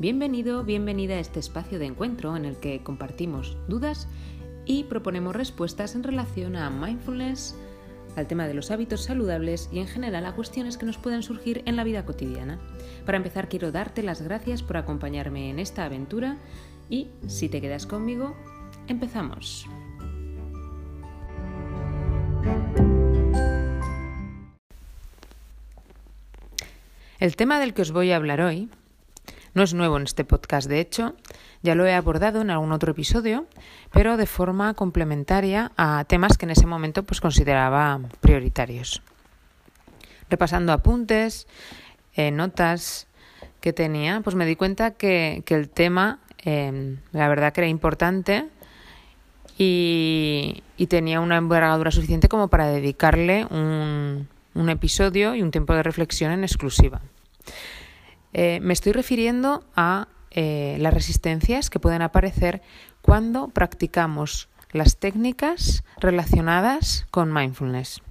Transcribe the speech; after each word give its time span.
Bienvenido, 0.00 0.62
bienvenida 0.62 1.14
a 1.14 1.18
este 1.18 1.40
espacio 1.40 1.80
de 1.80 1.86
encuentro 1.86 2.36
en 2.36 2.44
el 2.44 2.56
que 2.56 2.84
compartimos 2.84 3.56
dudas 3.66 4.06
y 4.64 4.84
proponemos 4.84 5.34
respuestas 5.34 5.96
en 5.96 6.04
relación 6.04 6.54
a 6.54 6.70
mindfulness, 6.70 7.56
al 8.14 8.28
tema 8.28 8.46
de 8.46 8.54
los 8.54 8.70
hábitos 8.70 9.02
saludables 9.02 9.68
y 9.72 9.80
en 9.80 9.88
general 9.88 10.24
a 10.26 10.36
cuestiones 10.36 10.78
que 10.78 10.86
nos 10.86 10.98
pueden 10.98 11.24
surgir 11.24 11.64
en 11.66 11.74
la 11.74 11.82
vida 11.82 12.04
cotidiana. 12.04 12.60
Para 13.04 13.16
empezar 13.16 13.48
quiero 13.48 13.72
darte 13.72 14.04
las 14.04 14.22
gracias 14.22 14.62
por 14.62 14.76
acompañarme 14.76 15.50
en 15.50 15.58
esta 15.58 15.84
aventura 15.84 16.36
y 16.88 17.08
si 17.26 17.48
te 17.48 17.60
quedas 17.60 17.84
conmigo, 17.84 18.36
empezamos. 18.86 19.66
El 27.18 27.34
tema 27.34 27.58
del 27.58 27.74
que 27.74 27.82
os 27.82 27.90
voy 27.90 28.12
a 28.12 28.16
hablar 28.16 28.40
hoy 28.42 28.68
no 29.58 29.64
es 29.64 29.74
nuevo 29.74 29.96
en 29.96 30.04
este 30.04 30.24
podcast, 30.24 30.68
de 30.68 30.78
hecho, 30.78 31.16
ya 31.64 31.74
lo 31.74 31.84
he 31.84 31.92
abordado 31.92 32.42
en 32.42 32.50
algún 32.50 32.70
otro 32.70 32.92
episodio, 32.92 33.46
pero 33.90 34.16
de 34.16 34.26
forma 34.26 34.72
complementaria 34.74 35.72
a 35.76 36.04
temas 36.04 36.38
que 36.38 36.46
en 36.46 36.52
ese 36.52 36.64
momento 36.64 37.02
pues 37.02 37.20
consideraba 37.20 38.00
prioritarios. 38.20 39.02
Repasando 40.30 40.72
apuntes, 40.72 41.48
eh, 42.14 42.30
notas 42.30 43.08
que 43.60 43.72
tenía, 43.72 44.20
pues 44.20 44.36
me 44.36 44.46
di 44.46 44.54
cuenta 44.54 44.92
que, 44.92 45.42
el 45.48 45.68
tema, 45.68 46.20
em, 46.44 46.98
la 47.10 47.28
verdad 47.28 47.52
que 47.52 47.62
era 47.62 47.68
importante 47.68 48.46
y, 49.58 50.62
tenía 50.88 51.18
una 51.18 51.36
envergadura 51.36 51.90
suficiente 51.90 52.28
como 52.28 52.46
para 52.46 52.68
dedicarle 52.68 53.44
un 53.50 54.68
episodio 54.68 55.34
y 55.34 55.42
un 55.42 55.50
tiempo 55.50 55.74
de 55.74 55.82
reflexión 55.82 56.30
en 56.30 56.44
exclusiva. 56.44 57.00
Eh, 58.32 58.60
me 58.60 58.72
estoy 58.72 58.92
refiriendo 58.92 59.64
a 59.74 60.08
eh, 60.30 60.76
las 60.80 60.92
resistencias 60.92 61.70
que 61.70 61.80
pueden 61.80 62.02
aparecer 62.02 62.62
cuando 63.02 63.48
practicamos 63.48 64.48
las 64.72 64.98
técnicas 64.98 65.82
relacionadas 65.98 67.06
con 67.10 67.32
mindfulness. 67.32 68.02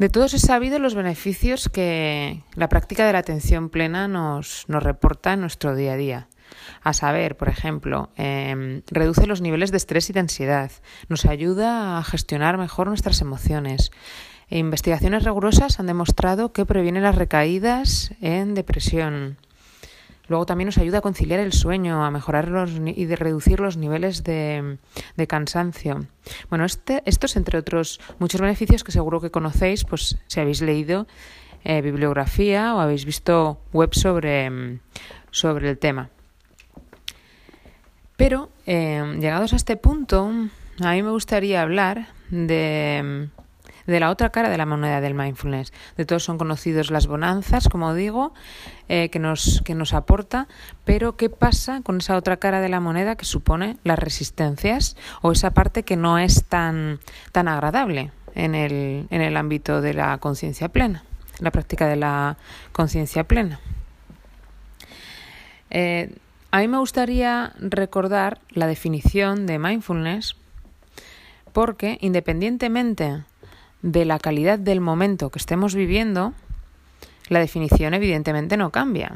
De 0.00 0.08
todos 0.08 0.32
he 0.32 0.38
sabido 0.38 0.78
los 0.78 0.94
beneficios 0.94 1.68
que 1.68 2.42
la 2.54 2.68
práctica 2.68 3.06
de 3.06 3.12
la 3.12 3.18
atención 3.18 3.68
plena 3.68 4.08
nos, 4.08 4.64
reporta 4.68 5.34
en 5.34 5.42
nuestro 5.42 5.74
día 5.74 5.92
a 5.92 5.96
día. 5.96 6.28
A 6.82 6.92
saber, 6.94 7.36
por 7.36 7.48
ejemplo, 7.48 8.08
em, 8.16 8.82
reduce 8.90 9.26
los 9.26 9.40
niveles 9.40 9.70
de 9.70 9.76
estrés 9.76 10.08
y 10.08 10.12
de 10.12 10.20
ansiedad, 10.20 10.70
nos 11.08 11.26
ayuda 11.26 11.98
a 11.98 12.02
gestionar 12.02 12.56
mejor 12.56 12.86
nuestras 12.86 13.20
emociones, 13.20 13.92
Investigaciones 14.50 15.22
rigurosas 15.22 15.78
han 15.78 15.86
demostrado 15.86 16.52
que 16.52 16.66
previene 16.66 17.00
las 17.00 17.14
recaídas 17.14 18.12
en 18.20 18.54
depresión. 18.54 19.36
Luego 20.26 20.46
también 20.46 20.66
nos 20.66 20.78
ayuda 20.78 20.98
a 20.98 21.02
conciliar 21.02 21.40
el 21.40 21.52
sueño, 21.52 22.04
a 22.04 22.10
mejorar 22.10 22.48
los, 22.48 22.70
y 22.84 23.04
de 23.04 23.16
reducir 23.16 23.60
los 23.60 23.76
niveles 23.76 24.24
de, 24.24 24.78
cansancio. 25.28 26.06
Bueno, 26.48 26.64
este, 26.64 27.02
estos, 27.04 27.36
entre 27.36 27.58
otros 27.58 28.00
muchos 28.18 28.40
beneficios 28.40 28.84
que 28.84 28.92
seguro 28.92 29.20
que 29.20 29.30
conocéis, 29.30 29.84
pues 29.84 30.18
si 30.26 30.40
habéis 30.40 30.62
leído 30.62 31.06
eh, 31.64 31.80
bibliografía 31.80 32.74
o 32.74 32.80
habéis 32.80 33.04
visto 33.04 33.60
web 33.72 33.92
sobre, 33.92 34.78
sobre 35.30 35.70
el 35.70 35.78
tema. 35.78 36.10
Pero, 38.16 38.50
eh, 38.66 39.16
llegados 39.18 39.52
a 39.52 39.56
este 39.56 39.76
punto, 39.76 40.30
a 40.80 40.92
mí 40.92 41.02
me 41.02 41.10
gustaría 41.10 41.62
hablar 41.62 42.08
de 42.30 43.30
de 43.86 44.00
la 44.00 44.10
otra 44.10 44.30
cara 44.30 44.48
de 44.48 44.56
la 44.56 44.66
moneda 44.66 45.00
del 45.00 45.14
mindfulness. 45.14 45.72
De 45.96 46.04
todos 46.04 46.24
son 46.24 46.38
conocidos 46.38 46.90
las 46.90 47.06
bonanzas, 47.06 47.68
como 47.68 47.94
digo, 47.94 48.32
eh, 48.88 49.08
que, 49.10 49.18
nos, 49.18 49.62
que 49.64 49.74
nos 49.74 49.94
aporta, 49.94 50.48
pero 50.84 51.16
¿qué 51.16 51.30
pasa 51.30 51.80
con 51.82 51.98
esa 51.98 52.16
otra 52.16 52.38
cara 52.38 52.60
de 52.60 52.68
la 52.68 52.80
moneda 52.80 53.16
que 53.16 53.24
supone 53.24 53.76
las 53.84 53.98
resistencias 53.98 54.96
o 55.22 55.32
esa 55.32 55.52
parte 55.52 55.82
que 55.82 55.96
no 55.96 56.18
es 56.18 56.44
tan, 56.44 57.00
tan 57.32 57.48
agradable 57.48 58.12
en 58.34 58.54
el, 58.54 59.06
en 59.10 59.20
el 59.20 59.36
ámbito 59.36 59.80
de 59.80 59.94
la 59.94 60.18
conciencia 60.18 60.68
plena, 60.68 61.04
la 61.38 61.50
práctica 61.50 61.86
de 61.86 61.96
la 61.96 62.36
conciencia 62.72 63.24
plena? 63.24 63.60
Eh, 65.70 66.16
a 66.50 66.58
mí 66.58 66.68
me 66.68 66.78
gustaría 66.78 67.52
recordar 67.58 68.40
la 68.50 68.66
definición 68.66 69.46
de 69.46 69.58
mindfulness 69.58 70.34
porque 71.52 71.98
independientemente 72.00 73.22
de 73.82 74.04
la 74.04 74.18
calidad 74.18 74.58
del 74.58 74.80
momento 74.80 75.30
que 75.30 75.38
estemos 75.38 75.74
viviendo, 75.74 76.34
la 77.28 77.38
definición 77.38 77.94
evidentemente 77.94 78.56
no 78.56 78.70
cambia. 78.70 79.12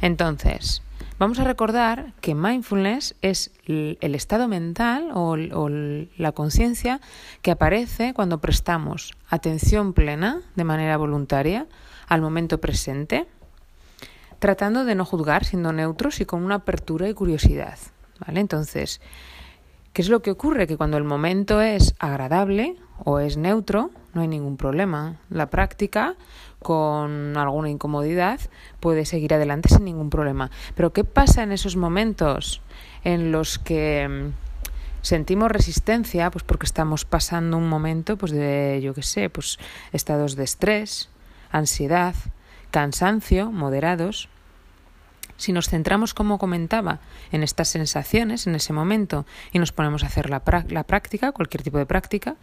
Entonces, 0.00 0.82
vamos 1.18 1.38
a 1.38 1.44
recordar 1.44 2.12
que 2.20 2.34
mindfulness 2.34 3.14
es 3.22 3.50
el 3.66 4.14
estado 4.14 4.48
mental 4.48 5.10
o, 5.14 5.36
la 5.36 6.32
conciencia 6.32 7.00
que 7.42 7.50
aparece 7.50 8.14
cuando 8.14 8.38
prestamos 8.38 9.12
atención 9.28 9.92
plena 9.92 10.42
de 10.54 10.64
manera 10.64 10.96
voluntaria 10.96 11.66
al 12.06 12.20
momento 12.20 12.60
presente, 12.60 13.26
tratando 14.38 14.84
de 14.84 14.94
no 14.94 15.04
juzgar, 15.04 15.44
siendo 15.44 15.72
neutros 15.72 16.20
y 16.20 16.26
con 16.26 16.44
una 16.44 16.56
apertura 16.56 17.08
y 17.08 17.14
curiosidad. 17.14 17.78
¿Vale? 18.24 18.40
Entonces, 18.40 19.00
¿qué 19.92 20.02
es 20.02 20.08
lo 20.08 20.22
que 20.22 20.30
ocurre? 20.30 20.66
Que 20.66 20.76
cuando 20.76 20.96
el 20.96 21.04
momento 21.04 21.60
es 21.60 21.94
agradable 21.98 22.76
o 23.04 23.20
es 23.20 23.36
neutro, 23.36 23.90
no 24.14 24.22
hay 24.22 24.28
ningún 24.28 24.56
problema. 24.56 25.16
La 25.30 25.50
práctica, 25.50 26.16
con 26.58 27.36
alguna 27.36 27.70
incomodidad, 27.70 28.40
puede 28.80 29.04
seguir 29.04 29.34
adelante 29.34 29.68
sin 29.68 29.84
ningún 29.84 30.10
problema. 30.10 30.50
Pero 30.74 30.92
¿qué 30.92 31.04
pasa 31.04 31.42
en 31.42 31.52
esos 31.52 31.76
momentos 31.76 32.62
en 33.04 33.32
los 33.32 33.58
que 33.58 34.08
mm, 34.08 34.32
sentimos 35.02 35.50
resistencia? 35.50 36.30
Pues 36.30 36.44
porque 36.44 36.66
estamos 36.66 37.04
pasando 37.04 37.56
un 37.56 37.68
momento 37.68 38.16
pues 38.16 38.32
de, 38.32 38.80
yo 38.82 38.94
qué 38.94 39.02
sé, 39.02 39.30
pues 39.30 39.58
estados 39.92 40.36
de 40.36 40.44
estrés, 40.44 41.10
ansiedad, 41.50 42.14
cansancio 42.70 43.52
moderados. 43.52 44.28
Si 45.36 45.52
nos 45.52 45.68
centramos, 45.68 46.14
como 46.14 46.38
comentaba, 46.38 46.98
en 47.30 47.44
estas 47.44 47.68
sensaciones 47.68 48.48
en 48.48 48.56
ese 48.56 48.72
momento 48.72 49.24
y 49.52 49.60
nos 49.60 49.70
ponemos 49.70 50.02
a 50.02 50.08
hacer 50.08 50.30
la, 50.30 50.42
la 50.68 50.82
práctica, 50.82 51.30
cualquier 51.30 51.62
tipo 51.62 51.78
de 51.78 51.86
práctica, 51.86 52.34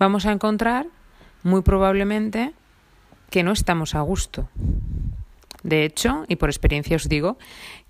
vamos 0.00 0.24
a 0.26 0.32
encontrar 0.32 0.86
muy 1.44 1.62
probablemente 1.62 2.52
que 3.28 3.44
no 3.44 3.52
estamos 3.52 3.94
a 3.94 4.00
gusto. 4.00 4.48
De 5.62 5.84
hecho, 5.84 6.24
y 6.26 6.36
por 6.36 6.48
experiencia 6.48 6.96
os 6.96 7.08
digo, 7.08 7.38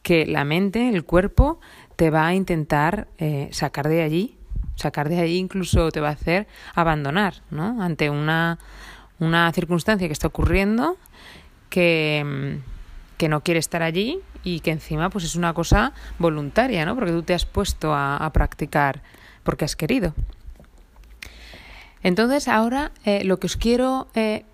que 0.03 0.27
la 0.27 0.45
mente, 0.45 0.89
el 0.89 1.05
cuerpo, 1.05 1.61
te 1.97 2.11
va 2.11 2.27
a 2.27 2.35
intentar 2.35 3.07
eh, 3.19 3.49
sacar 3.53 3.89
de 3.89 4.03
allí, 4.03 4.37
sacar 4.75 5.09
de 5.09 5.21
allí 5.21 5.39
incluso 5.39 5.91
te 5.93 6.01
va 6.01 6.09
a 6.09 6.13
hacer 6.13 6.49
abandonar, 6.75 7.43
¿no? 7.51 7.81
Ante 7.81 8.11
una, 8.11 8.59
una 9.21 9.51
circunstancia 9.53 10.09
que 10.09 10.13
está 10.13 10.27
ocurriendo 10.27 10.97
que, 11.69 12.59
que 13.19 13.29
no 13.29 13.43
quiere 13.43 13.61
estar 13.61 13.83
allí 13.83 14.19
y 14.43 14.61
que 14.61 14.73
encima 14.73 15.11
pues 15.11 15.25
es 15.25 15.37
una 15.37 15.55
cosa 15.55 15.93
voluntaria, 16.19 16.85
¿no? 16.85 16.97
Porque 16.97 17.13
tú 17.13 17.23
te 17.23 17.35
has 17.35 17.47
puesto 17.47 17.95
a 17.95 18.29
practicar 18.33 19.01
porque 19.45 19.65
has 19.65 19.77
querido. 19.77 20.13
Entonces, 22.03 22.49
ahora 22.49 22.93
eh, 23.05 23.25
lo 23.25 23.39
que 23.39 23.47
os 23.47 23.57
quiero 23.57 24.09
eh, 24.15 24.45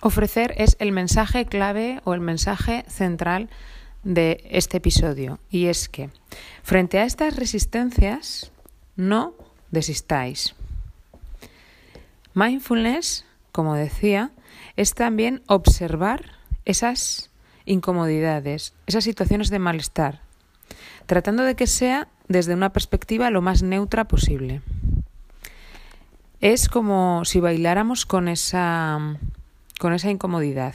ofrecer 0.00 0.54
es 0.56 0.76
el 0.78 0.92
mensaje 0.92 1.46
clave 1.46 2.00
o 2.04 2.14
el 2.14 2.20
mensaje 2.20 2.84
central 2.88 3.48
de 4.02 4.44
este 4.50 4.76
episodio. 4.76 5.38
Y 5.50 5.66
es 5.66 5.88
que, 5.88 6.10
frente 6.62 6.98
a 6.98 7.04
estas 7.04 7.36
resistencias, 7.36 8.50
no 8.96 9.34
desistáis. 9.70 10.54
Mindfulness, 12.34 13.24
como 13.52 13.74
decía, 13.74 14.30
es 14.76 14.94
también 14.94 15.42
observar 15.46 16.32
esas 16.64 17.30
incomodidades, 17.64 18.74
esas 18.86 19.04
situaciones 19.04 19.50
de 19.50 19.58
malestar, 19.58 20.20
tratando 21.06 21.44
de 21.44 21.54
que 21.54 21.66
sea 21.66 22.08
desde 22.28 22.54
una 22.54 22.72
perspectiva 22.72 23.30
lo 23.30 23.42
más 23.42 23.62
neutra 23.62 24.04
posible. 24.04 24.62
Es 26.44 26.68
como 26.68 27.24
si 27.24 27.40
bailáramos 27.40 28.04
con 28.04 28.28
esa, 28.28 29.16
con 29.80 29.94
esa 29.94 30.10
incomodidad 30.10 30.74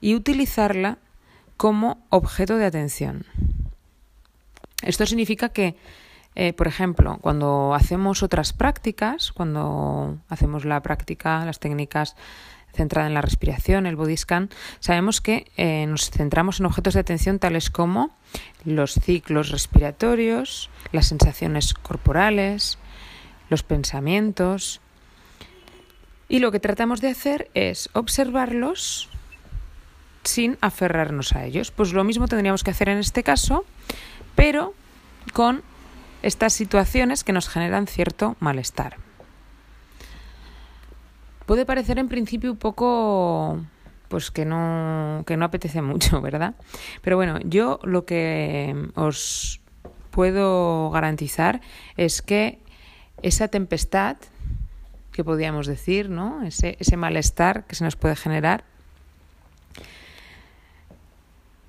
y 0.00 0.14
utilizarla 0.14 0.96
como 1.58 2.02
objeto 2.08 2.56
de 2.56 2.64
atención. 2.64 3.26
Esto 4.80 5.04
significa 5.04 5.50
que, 5.50 5.76
eh, 6.34 6.54
por 6.54 6.66
ejemplo, 6.66 7.18
cuando 7.20 7.74
hacemos 7.74 8.22
otras 8.22 8.54
prácticas, 8.54 9.32
cuando 9.32 10.16
hacemos 10.30 10.64
la 10.64 10.80
práctica, 10.80 11.44
las 11.44 11.60
técnicas 11.60 12.16
centradas 12.72 13.08
en 13.08 13.14
la 13.14 13.20
respiración, 13.20 13.84
el 13.84 13.96
body 13.96 14.16
scan, 14.16 14.48
sabemos 14.80 15.20
que 15.20 15.44
eh, 15.58 15.84
nos 15.86 16.08
centramos 16.08 16.58
en 16.58 16.64
objetos 16.64 16.94
de 16.94 17.00
atención 17.00 17.38
tales 17.38 17.68
como 17.68 18.16
los 18.64 18.94
ciclos 18.94 19.50
respiratorios, 19.50 20.70
las 20.90 21.04
sensaciones 21.04 21.74
corporales, 21.74 22.78
los 23.48 23.62
pensamientos. 23.62 24.80
Y 26.28 26.40
lo 26.40 26.52
que 26.52 26.60
tratamos 26.60 27.00
de 27.00 27.08
hacer 27.08 27.50
es 27.54 27.88
observarlos 27.94 29.08
sin 30.24 30.58
aferrarnos 30.60 31.34
a 31.34 31.44
ellos. 31.44 31.70
Pues 31.70 31.92
lo 31.92 32.04
mismo 32.04 32.28
tendríamos 32.28 32.62
que 32.64 32.70
hacer 32.70 32.88
en 32.88 32.98
este 32.98 33.22
caso, 33.22 33.64
pero 34.34 34.74
con 35.32 35.62
estas 36.22 36.52
situaciones 36.52 37.24
que 37.24 37.32
nos 37.32 37.48
generan 37.48 37.86
cierto 37.86 38.36
malestar. 38.40 38.96
Puede 41.46 41.64
parecer 41.64 41.98
en 41.98 42.08
principio 42.08 42.52
un 42.52 42.58
poco 42.58 43.64
pues 44.08 44.30
que 44.30 44.44
no, 44.44 45.22
que 45.26 45.36
no 45.36 45.44
apetece 45.44 45.82
mucho, 45.82 46.20
¿verdad? 46.22 46.54
Pero 47.02 47.16
bueno, 47.16 47.38
yo 47.44 47.80
lo 47.84 48.04
que 48.04 48.90
os 48.94 49.60
puedo 50.10 50.90
garantizar 50.90 51.60
es 51.96 52.22
que 52.22 52.58
esa 53.22 53.48
tempestad 53.48 54.16
que 55.12 55.24
podríamos 55.24 55.66
decir, 55.66 56.10
¿no? 56.10 56.42
Ese, 56.42 56.76
ese 56.78 56.96
malestar 56.96 57.64
que 57.64 57.74
se 57.74 57.84
nos 57.84 57.96
puede 57.96 58.16
generar, 58.16 58.64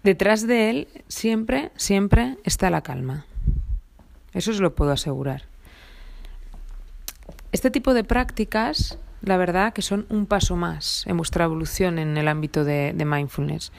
detrás 0.04 0.46
de 0.46 0.70
él 0.70 0.88
siempre, 1.08 1.72
siempre 1.76 2.38
está 2.44 2.70
la 2.70 2.82
calma. 2.82 3.26
Eso 4.34 4.52
os 4.52 4.60
lo 4.60 4.76
puedo 4.76 4.92
asegurar. 4.92 5.44
Este 7.52 7.72
tipo 7.72 7.94
de 7.94 8.04
prácticas, 8.04 9.00
la 9.22 9.38
verdad, 9.38 9.74
que 9.74 9.82
son 9.82 10.06
un 10.10 10.28
paso 10.28 10.56
más 10.56 11.06
en 11.08 11.18
vuestra 11.18 11.46
evolución 11.46 11.98
en 11.98 12.18
el 12.18 12.28
ámbito 12.28 12.64
de, 12.64 12.94
mindfulness. 12.94 13.72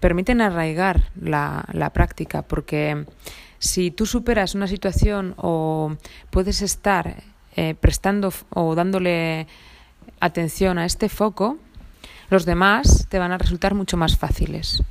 Permiten 0.00 0.40
arraigar 0.40 1.10
la, 1.20 1.66
la 1.72 1.92
práctica, 1.92 2.40
porque 2.42 3.04
si 3.60 3.90
tú 3.90 4.06
superas 4.06 4.54
una 4.54 4.66
situación 4.66 5.34
o 5.36 5.94
puedes 6.30 6.62
estar 6.62 7.22
eh, 7.56 7.74
prestando 7.78 8.32
o 8.48 8.74
dándole 8.74 9.46
atención 10.18 10.78
a 10.78 10.86
este 10.86 11.08
foco, 11.10 11.58
los 12.30 12.46
demás 12.46 13.06
te 13.10 13.18
van 13.18 13.32
a 13.32 13.38
resultar 13.38 13.74
mucho 13.74 13.98
más 13.98 14.16
fáciles. 14.16 14.82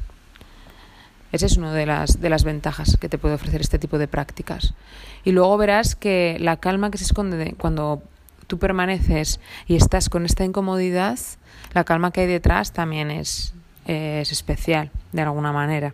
Esa 1.31 1.48
es 1.48 1.57
una 1.57 1.74
de 1.74 1.88
las, 1.88 2.21
de 2.21 2.30
las 2.30 2.44
ventajas 2.44 2.98
que 3.01 3.10
te 3.10 3.18
puede 3.18 3.36
ofrecer 3.36 3.60
este 3.60 3.80
tipo 3.80 3.98
de 3.98 4.07
prácticas. 4.07 4.75
Y 5.24 5.31
luego 5.31 5.57
verás 5.57 5.95
que 5.95 6.38
la 6.39 6.57
calma 6.57 6.92
que 6.92 7.00
se 7.00 7.06
esconde 7.06 7.56
cuando 7.57 8.04
tú 8.45 8.60
permaneces 8.60 9.39
y 9.68 9.75
estás 9.75 10.10
con 10.10 10.25
esta 10.25 10.45
incomodidad, 10.45 11.18
la 11.74 11.83
calma 11.83 12.12
que 12.12 12.21
hay 12.21 12.27
detrás 12.27 12.71
también 12.71 13.10
es, 13.10 13.54
es 13.86 14.31
especial, 14.31 14.92
de 15.12 15.21
alguna 15.24 15.51
manera. 15.51 15.94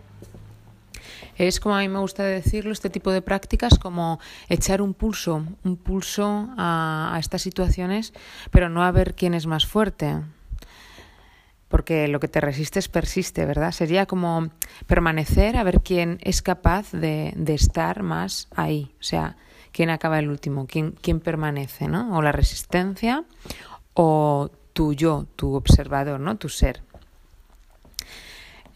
Es 1.36 1.60
como 1.60 1.76
a 1.76 1.80
mí 1.80 1.88
me 1.88 1.98
gusta 1.98 2.22
decirlo, 2.22 2.72
este 2.72 2.90
tipo 2.90 3.10
de 3.10 3.22
prácticas, 3.22 3.78
como 3.78 4.18
echar 4.48 4.80
un 4.80 4.94
pulso, 4.94 5.44
un 5.64 5.76
pulso 5.76 6.48
a, 6.56 7.16
estas 7.20 7.42
situaciones, 7.42 8.12
pero 8.50 8.68
no 8.68 8.82
a 8.82 8.90
ver 8.90 9.14
quién 9.14 9.34
es 9.34 9.46
más 9.46 9.66
fuerte, 9.66 10.22
porque 11.68 12.08
lo 12.08 12.20
que 12.20 12.28
te 12.28 12.40
resistes 12.40 12.88
persiste, 12.88 13.44
¿verdad? 13.44 13.72
Sería 13.72 14.06
como 14.06 14.50
permanecer 14.86 15.56
a 15.56 15.64
ver 15.64 15.80
quién 15.82 16.18
es 16.22 16.40
capaz 16.40 16.92
de, 16.92 17.32
de 17.36 17.54
estar 17.54 18.02
más 18.02 18.48
ahí, 18.54 18.94
o 19.00 19.02
sea, 19.02 19.36
quién 19.72 19.90
acaba 19.90 20.18
el 20.18 20.30
último, 20.30 20.66
quién, 20.66 20.92
quién 21.02 21.20
permanece, 21.20 21.86
¿no? 21.86 22.16
O 22.16 22.22
la 22.22 22.32
resistencia 22.32 23.24
o 23.92 24.50
tu 24.72 24.94
yo, 24.94 25.26
tu 25.36 25.54
observador, 25.54 26.20
¿no? 26.20 26.36
Tu 26.36 26.48
ser. 26.48 26.82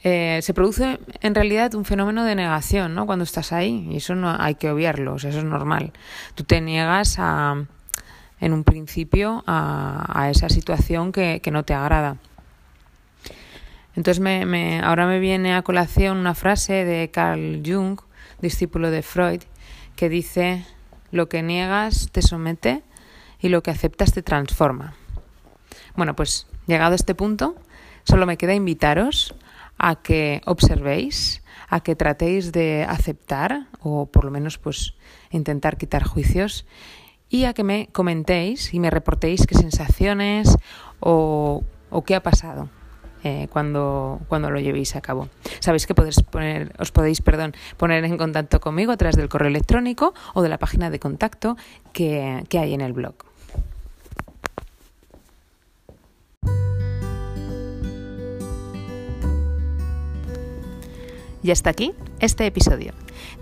Eh, 0.02 0.40
se 0.42 0.54
produce 0.54 0.98
en 1.20 1.34
realidad 1.34 1.74
un 1.74 1.84
fenómeno 1.84 2.24
de 2.24 2.34
negación, 2.34 2.94
¿no? 2.94 3.04
Cuando 3.04 3.24
estás 3.24 3.52
ahí, 3.52 3.86
y 3.90 3.96
eso 3.96 4.14
no 4.14 4.34
hay 4.38 4.54
que 4.54 4.70
obviarlo, 4.70 5.16
eso 5.16 5.28
es 5.28 5.44
normal. 5.44 5.92
Tú 6.34 6.44
te 6.44 6.60
niegas 6.62 7.16
a, 7.18 7.66
en 8.40 8.52
un 8.52 8.64
principio 8.64 9.44
a, 9.46 10.06
a 10.08 10.30
esa 10.30 10.48
situación 10.48 11.12
que, 11.12 11.42
no 11.52 11.64
te 11.64 11.74
agrada. 11.74 12.16
Entonces 13.94 14.20
me, 14.20 14.46
me, 14.46 14.80
ahora 14.80 15.06
me 15.06 15.18
viene 15.18 15.54
a 15.54 15.62
colación 15.62 16.16
una 16.16 16.34
frase 16.34 16.84
de 16.84 17.10
Carl 17.10 17.62
Jung, 17.64 18.00
discípulo 18.40 18.90
de 18.90 19.02
Freud, 19.02 19.42
que 19.96 20.08
dice, 20.08 20.64
lo 21.10 21.28
que 21.28 21.42
niegas 21.42 22.08
te 22.10 22.22
somete 22.22 22.82
y 23.38 23.48
lo 23.48 23.62
que 23.62 23.70
aceptas 23.70 24.12
te 24.12 24.22
transforma. 24.22 24.94
Bueno, 25.94 26.16
pues 26.16 26.46
llegado 26.66 26.92
a 26.92 26.96
este 26.96 27.14
punto, 27.14 27.56
solo 28.04 28.24
me 28.24 28.38
queda 28.38 28.54
invitaros 28.54 29.34
a 29.82 29.96
que 29.96 30.42
observéis, 30.44 31.42
a 31.68 31.80
que 31.80 31.96
tratéis 31.96 32.52
de 32.52 32.84
aceptar 32.84 33.68
o 33.80 34.06
por 34.06 34.26
lo 34.26 34.30
menos 34.30 34.58
pues 34.58 34.92
intentar 35.30 35.78
quitar 35.78 36.04
juicios 36.04 36.66
y 37.30 37.44
a 37.44 37.54
que 37.54 37.64
me 37.64 37.88
comentéis 37.90 38.74
y 38.74 38.78
me 38.78 38.90
reportéis 38.90 39.46
qué 39.46 39.54
sensaciones 39.54 40.54
o, 41.00 41.64
o 41.88 42.04
qué 42.04 42.14
ha 42.14 42.22
pasado 42.22 42.68
eh, 43.24 43.48
cuando, 43.50 44.20
cuando 44.28 44.50
lo 44.50 44.60
llevéis 44.60 44.96
a 44.96 45.00
cabo. 45.00 45.28
Sabéis 45.60 45.86
que 45.86 45.94
podéis 45.94 46.20
poner, 46.24 46.74
os 46.78 46.92
podéis 46.92 47.22
perdón, 47.22 47.54
poner 47.78 48.04
en 48.04 48.18
contacto 48.18 48.60
conmigo 48.60 48.92
a 48.92 48.98
través 48.98 49.16
del 49.16 49.30
correo 49.30 49.48
electrónico 49.48 50.12
o 50.34 50.42
de 50.42 50.50
la 50.50 50.58
página 50.58 50.90
de 50.90 51.00
contacto 51.00 51.56
que, 51.94 52.44
que 52.50 52.58
hay 52.58 52.74
en 52.74 52.82
el 52.82 52.92
blog. 52.92 53.29
Y 61.42 61.50
hasta 61.50 61.70
aquí 61.70 61.92
este 62.20 62.46
episodio. 62.46 62.92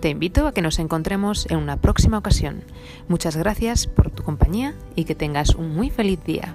Te 0.01 0.09
invito 0.09 0.47
a 0.47 0.53
que 0.53 0.63
nos 0.63 0.79
encontremos 0.79 1.47
en 1.51 1.59
una 1.59 1.77
próxima 1.77 2.19
ocasión. 2.19 2.63
Muchas 3.09 3.37
gracias 3.37 3.87
por 3.87 4.11
tu 4.11 4.23
compañía 4.23 4.75
y 4.95 5.05
que 5.05 5.15
tengas 5.15 5.55
un 5.55 5.75
muy 5.75 5.91
feliz 5.91 6.23
día. 6.25 6.55